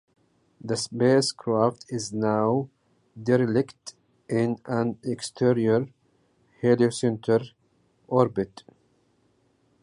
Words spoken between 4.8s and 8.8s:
exterior heliocentric orbit.